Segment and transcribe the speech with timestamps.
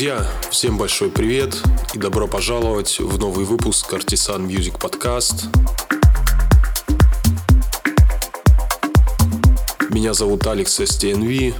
[0.00, 5.54] Друзья, всем большой привет и добро пожаловать в новый выпуск Artisan Music Podcast.
[9.90, 11.54] Меня зовут Алекс STNV,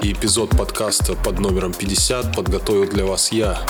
[0.00, 3.66] и эпизод подкаста под номером 50 подготовил для вас я.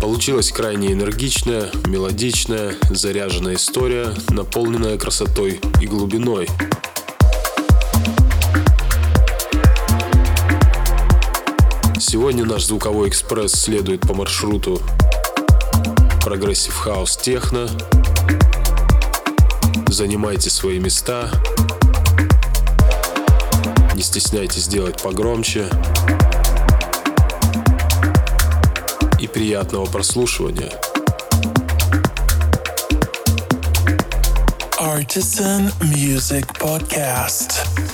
[0.00, 6.46] Получилась крайне энергичная, мелодичная, заряженная история, наполненная красотой и глубиной–
[12.26, 14.82] Сегодня наш звуковой экспресс следует по маршруту
[16.24, 17.68] progressive house техно.
[19.86, 21.30] Занимайте свои места.
[23.94, 25.68] Не стесняйтесь сделать погромче.
[29.20, 30.72] И приятного прослушивания.
[34.80, 37.85] Artisan Music Podcast.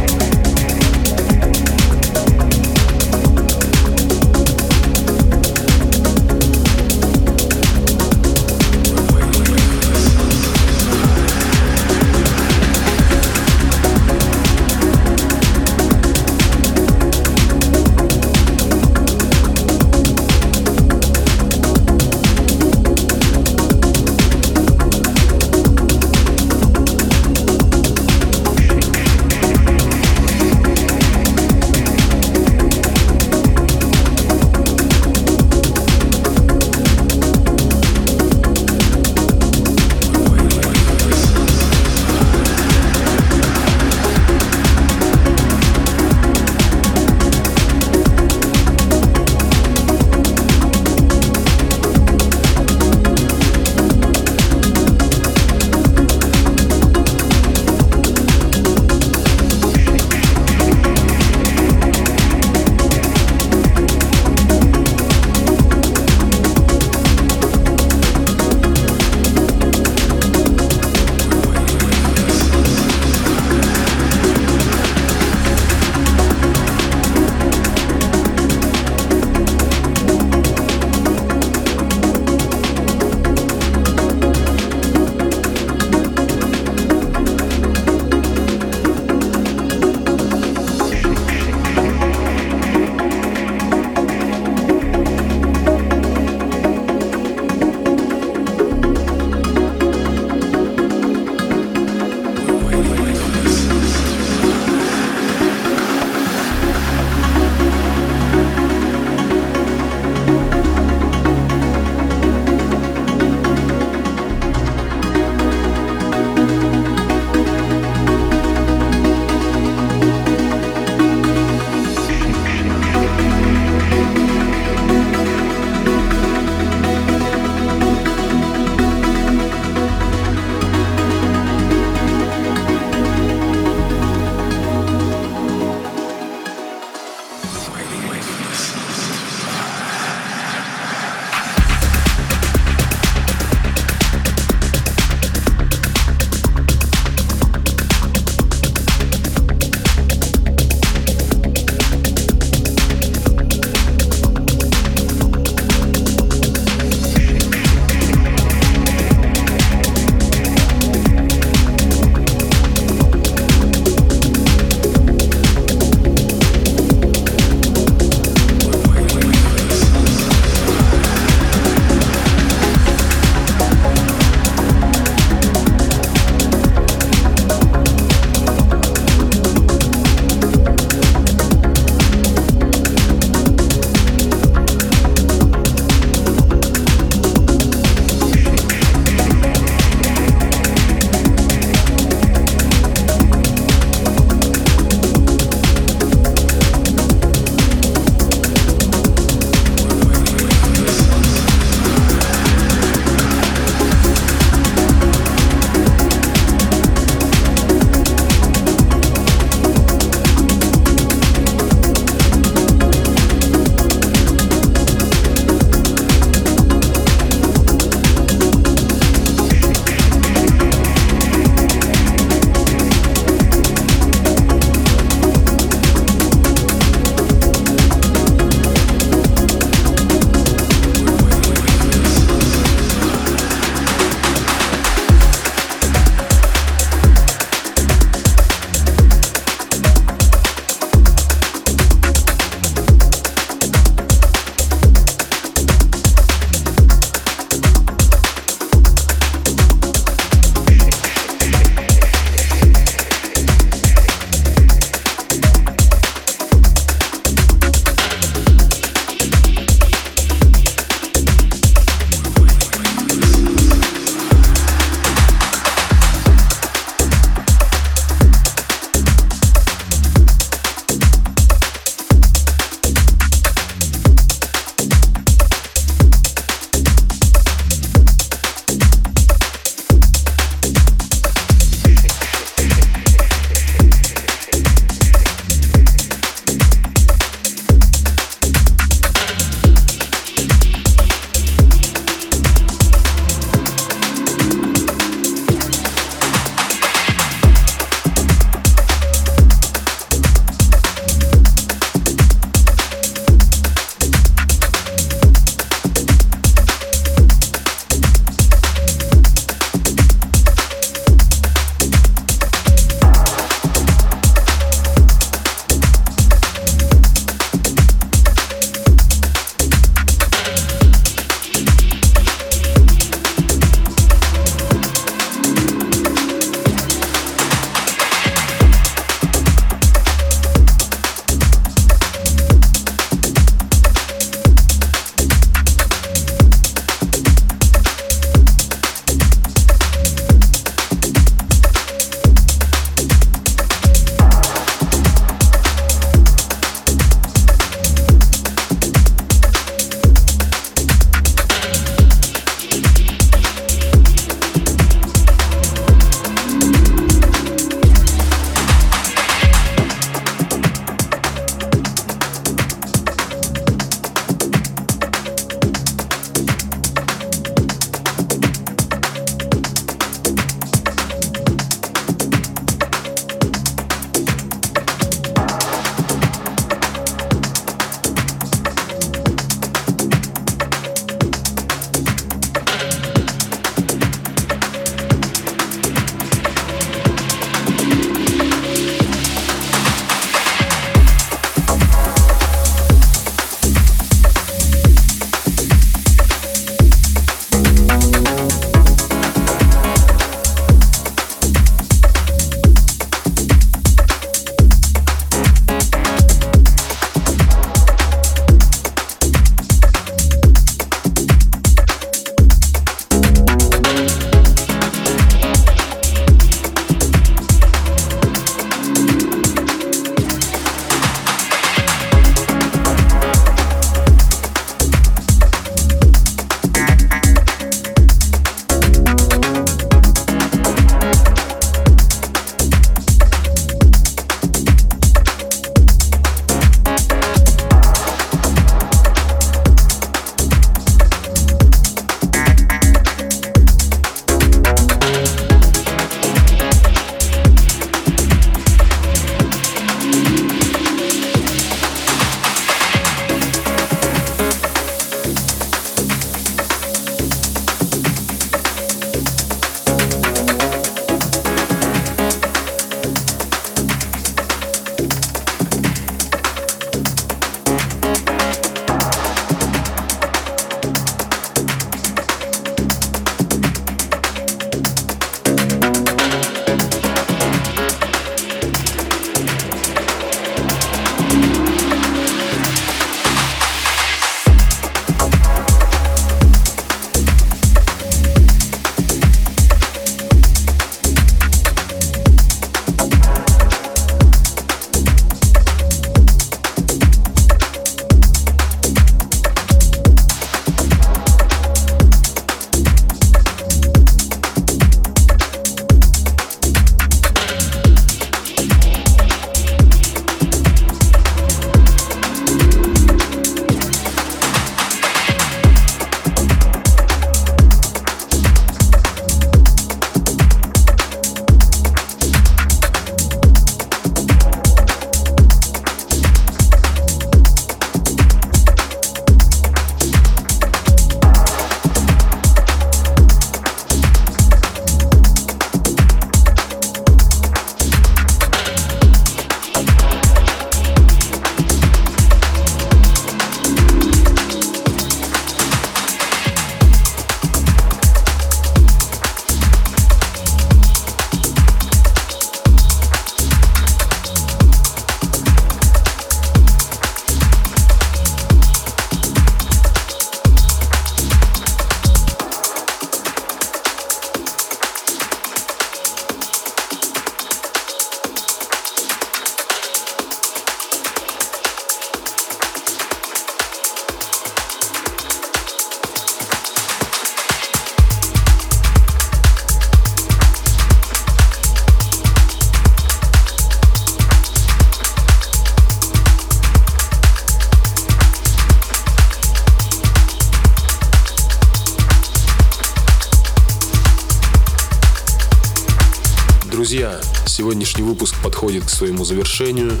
[597.58, 600.00] Сегодняшний выпуск подходит к своему завершению.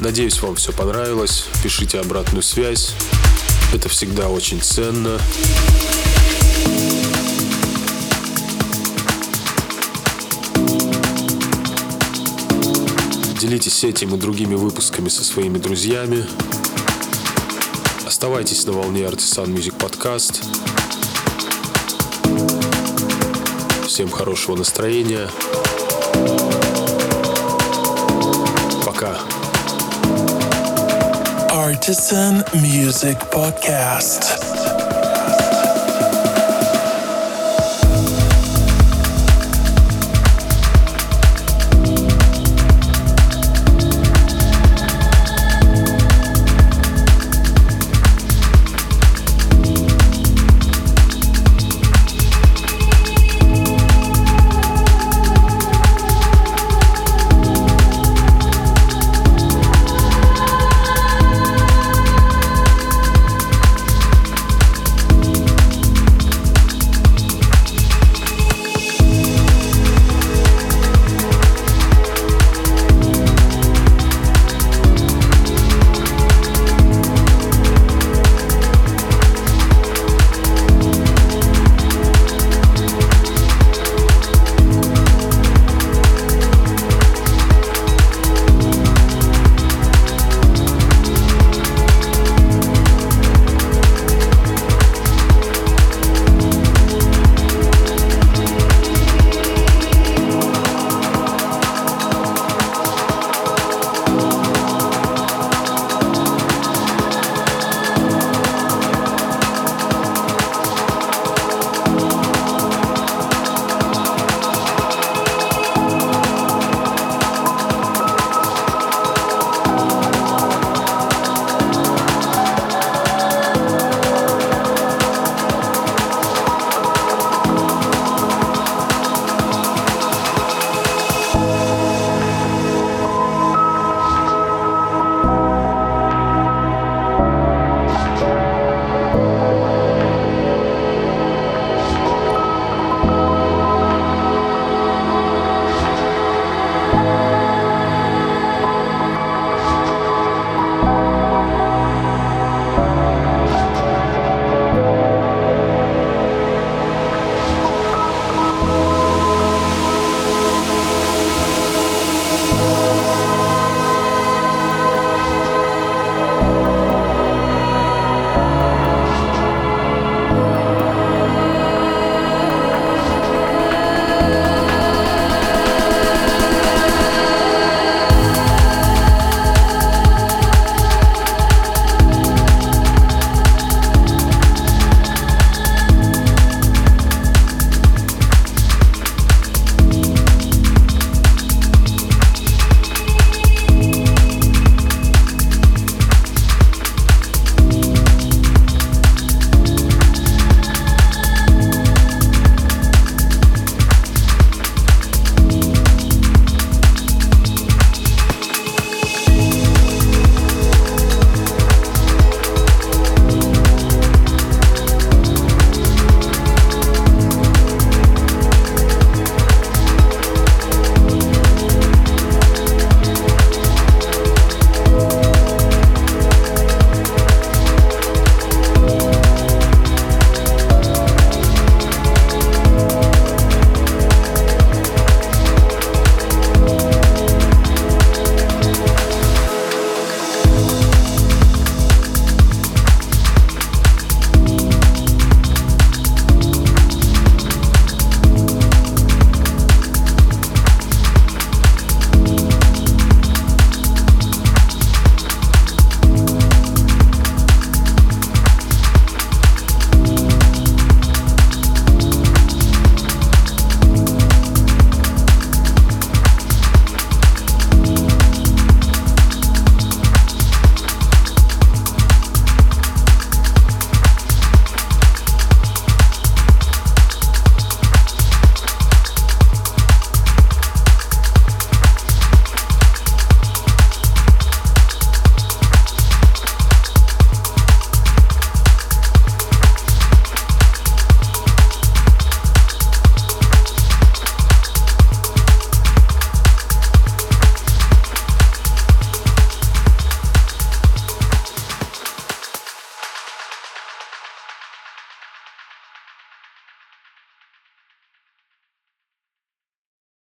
[0.00, 1.46] Надеюсь, вам все понравилось.
[1.62, 2.92] Пишите обратную связь.
[3.72, 5.18] Это всегда очень ценно.
[13.40, 16.26] Делитесь этим и другими выпусками со своими друзьями.
[18.06, 20.67] Оставайтесь на волне Artisan Music Podcast.
[23.98, 25.28] Всем хорошего настроения.
[28.86, 29.18] Пока.
[31.50, 34.57] Artisan Music Podcast.